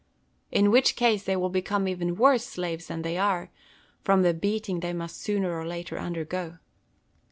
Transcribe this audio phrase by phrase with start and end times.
[0.51, 3.51] In which case they will become even worse slaves than they are,
[4.03, 6.57] from the beating they must sooner or later undergo.